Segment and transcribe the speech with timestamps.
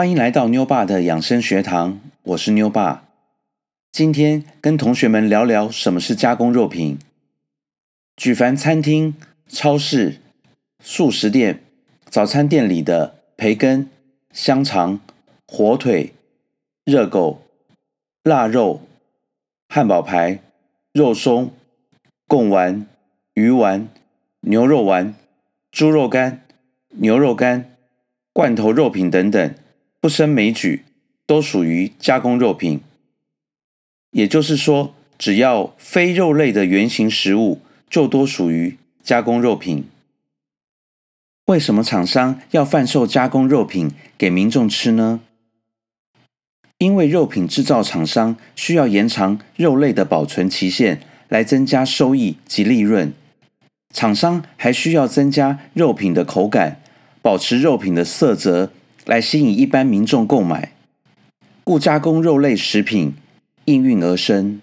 [0.00, 3.06] 欢迎来到妞爸的养生学堂，我是妞爸。
[3.92, 6.98] 今天跟同学们聊聊什么是加工肉品。
[8.16, 9.14] 举凡餐厅、
[9.46, 10.16] 超市、
[10.82, 11.62] 素食店、
[12.06, 13.90] 早餐店里的培根、
[14.32, 15.00] 香肠、
[15.46, 16.14] 火腿、
[16.86, 17.42] 热狗、
[18.22, 18.80] 腊肉、
[19.68, 20.40] 汉堡排、
[20.94, 21.52] 肉松、
[22.26, 22.86] 贡丸、
[23.34, 23.86] 鱼丸、
[24.40, 25.14] 牛肉丸、
[25.70, 26.46] 猪肉干、
[26.88, 27.76] 牛肉干、
[28.32, 29.54] 罐头肉品等等，
[30.00, 30.84] 不胜枚举，
[31.26, 32.80] 都属于加工肉品。
[34.10, 37.60] 也就是说，只要非肉类的原型食物。
[37.90, 39.84] 就多属于加工肉品。
[41.46, 45.22] 为什么厂商要贩售加工肉品给民众吃呢？
[46.78, 53.12] 因为肉品制造厂商需要延长肉类的保存期限，来增加收益及利润。
[53.92, 56.80] 厂商还需要增加肉品的口感，
[57.20, 58.70] 保持肉品的色泽，
[59.10, 60.70] 来吸引一般民众购买。
[61.64, 63.14] 故加工肉类食品
[63.64, 64.60] 应运而生。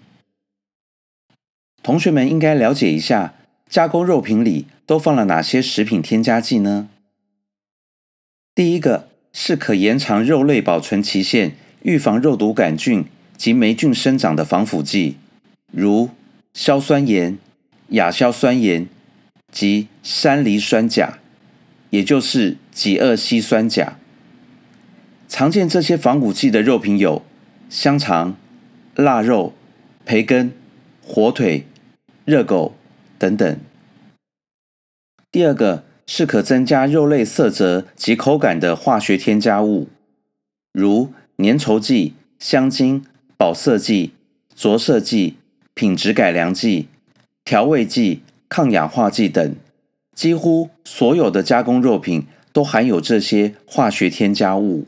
[1.82, 3.34] 同学们应该了解一下，
[3.68, 6.88] 加工肉品里都放了哪些食品添加剂呢？
[8.54, 13.04] 第一个是可延长肉类保存期限、预防肉毒杆菌
[13.36, 15.16] 及霉菌生长的防腐剂，
[15.70, 16.08] 如
[16.54, 17.36] 硝酸盐、
[17.88, 18.88] 亚硝酸盐
[19.52, 21.18] 及山梨酸钾，
[21.90, 23.98] 也就是己二烯酸钾。
[25.28, 27.22] 常见这些防腐剂的肉品有
[27.70, 28.36] 香肠、
[28.96, 29.54] 腊肉、
[30.04, 30.52] 培根、
[31.02, 31.66] 火腿。
[32.24, 32.74] 热狗
[33.18, 33.58] 等等。
[35.32, 39.88] 第二个是可增加肉类色泽及口感的化学添加物，
[40.70, 43.02] 如粘稠剂、香精、
[43.38, 44.12] 保色剂、
[44.54, 45.38] 着色剂、
[45.72, 46.88] 品质改良剂、
[47.46, 49.56] 调味剂、抗氧化剂等。
[50.14, 54.86] 几乎所有的加工肉品都含有这些化学添加物。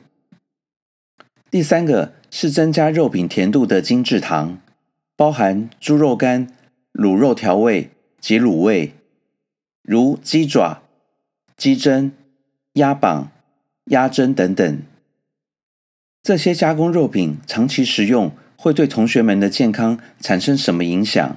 [1.50, 4.58] 第三个是增加肉品甜度的精制糖，
[5.16, 6.48] 包含猪肉干。
[6.92, 7.90] 卤肉调味
[8.20, 8.92] 及卤味，
[9.80, 10.82] 如鸡爪、
[11.56, 12.10] 鸡胗、
[12.74, 13.30] 鸭膀、
[13.86, 14.82] 鸭胗等等。
[16.20, 21.36] 这些加工肉品长期食用会对同学们的健康产生什么影响？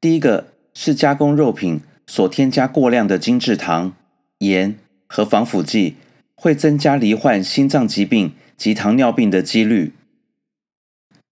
[0.00, 3.94] 第一个是加工肉品所添加过量的精制糖、
[4.38, 4.76] 盐
[5.06, 5.94] 和防腐剂，
[6.34, 9.92] 会增加罹患心脏疾病及糖尿病的几率。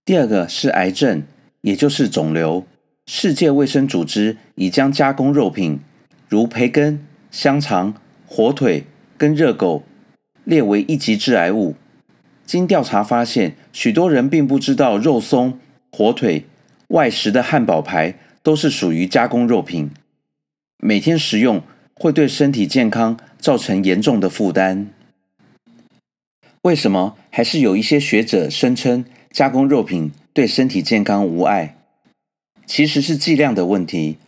[0.05, 1.23] 第二个是癌症，
[1.61, 2.67] 也就是肿瘤。
[3.07, 5.79] 世界卫生组织已将加工肉品，
[6.29, 7.95] 如培根、香肠、
[8.27, 8.85] 火腿
[9.17, 9.85] 跟热狗
[10.43, 11.77] 列为一级致癌物。
[12.45, 15.61] 经调查发现，许多人并不知道肉松、
[15.93, 16.47] 火腿、
[16.89, 19.93] 外食的汉堡排都是属于加工肉品。
[20.79, 21.63] 每天食用
[21.95, 24.89] 会对身体健康造成严重的负担。
[26.63, 31.75] 为什么还是有一些学者声称加工肉品对身体健康无碍？
[32.67, 34.19] 其实是剂量的问题，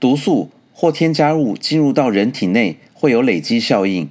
[0.00, 4.08] 毒素或添加物进入到人体内会有累积效应。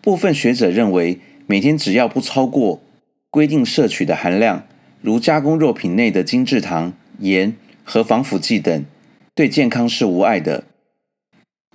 [0.00, 2.82] 部分学者认为，每天只要不超过
[3.30, 4.66] 规定摄取的含量，
[5.00, 8.84] 如加工肉品内的精制糖、盐和防腐剂等，
[9.32, 10.64] 对健康是无碍的。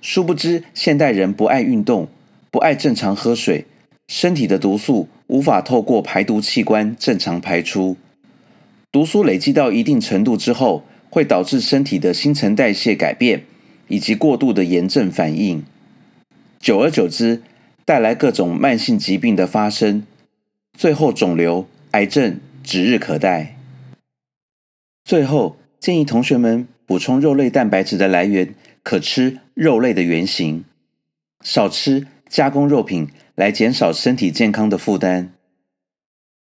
[0.02, 2.08] 殊不知，现代人不爱运动，
[2.50, 3.64] 不爱正常喝水，
[4.14, 7.96] 身体的毒素无法透过排毒器官正常排出，
[8.90, 10.84] 毒素累积到一定程度之后。
[11.12, 13.44] 会导致身体的新陈代谢改变，
[13.88, 15.62] 以及过度的炎症反应，
[16.58, 17.42] 久而久之，
[17.84, 20.06] 带来各种慢性疾病的发生，
[20.72, 23.58] 最后肿瘤、癌症指日可待。
[25.04, 30.64] 最后建议同学们补充肉类蛋白质的来源，可吃肉类的原型，
[31.44, 35.32] 少吃加工肉品，来减少身体健康的负担。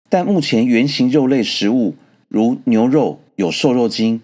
[0.09, 1.96] 但目前原型肉类食物，
[2.28, 4.21] 如牛肉有瘦肉精。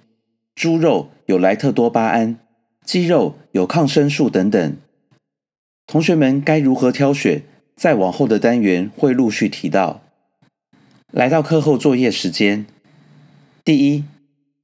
[0.55, 2.39] 猪肉有莱特多巴胺，
[2.83, 4.77] 鸡肉有抗生素等等。
[5.85, 7.43] 同学们该如何挑选？
[7.75, 10.01] 在往后的单元会陆续提到。
[11.11, 12.65] 来到课后作业时间，
[13.63, 14.03] 第一，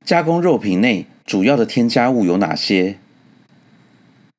[0.03, 2.97] 加工肉品内主要的添加物有哪些？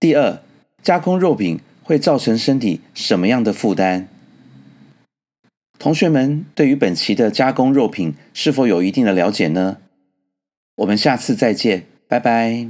[0.00, 0.43] 第二，
[0.83, 4.07] 加工肉品会造成身体什么样的负担？
[5.79, 9.77] 同学们对于本期的加工肉品是否有一定的了解呢？
[10.77, 12.69] 我们下次再见，拜拜。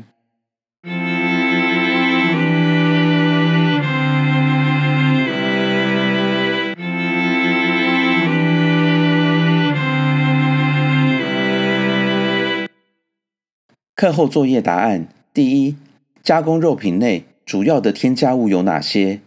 [13.94, 15.76] 课后作业答案：第一，
[16.22, 19.20] 加工肉品内主要的添加物有哪些？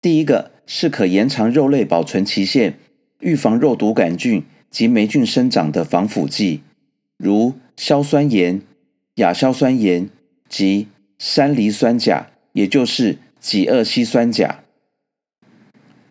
[0.00, 2.78] 第一个是可延长肉类保存期限、
[3.20, 6.62] 预防肉毒杆菌及霉菌生长的防腐剂，
[7.16, 8.62] 如硝酸盐、
[9.16, 10.08] 亚硝酸盐
[10.48, 10.88] 及
[11.18, 14.60] 山梨酸钾，也就是己二烯酸钾。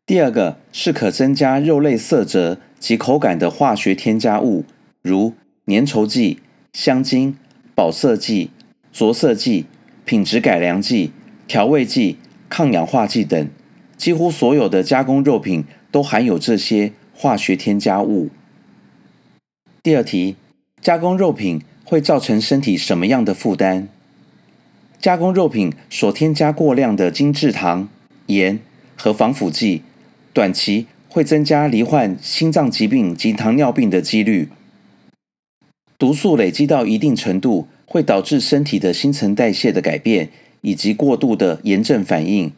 [0.06, 4.66] 第二个是可增加肉类色泽及口感的化学添加物，
[5.02, 5.34] 如
[5.68, 6.40] 粘稠剂、
[6.74, 7.38] 香精、
[7.74, 8.50] 保色剂、
[8.92, 9.66] 着色剂、
[10.06, 11.12] 品质改良剂、
[11.48, 12.18] 调味剂、
[12.50, 13.50] 抗氧化剂等。
[13.98, 18.30] 几乎所有的加工肉品都含有这些化学添加物。
[19.83, 20.36] 第二题，
[20.81, 23.88] 加工肉品会造成身体什么样的负担？
[25.00, 27.89] 加工肉品所添加过量的精制糖、
[28.25, 28.59] 盐
[28.95, 29.83] 和防腐剂，
[30.33, 34.50] 短期会增加罹患心脏疾病及糖尿病的几率。
[36.01, 40.30] 毒素累积到一定程度，会导致身体的新陈代谢的改变，
[40.62, 42.51] 以及过度的炎症反应。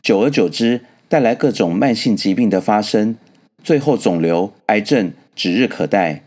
[0.00, 3.16] 久而久之，带来各种慢性疾病的发生，
[3.64, 6.22] 最后肿瘤、癌症指日可待。